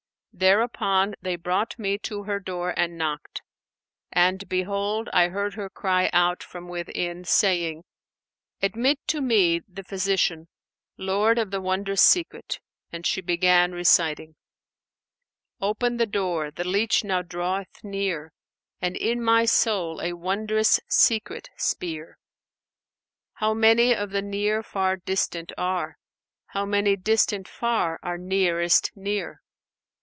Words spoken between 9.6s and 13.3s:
the physician, lord of the wondrous secret!' And she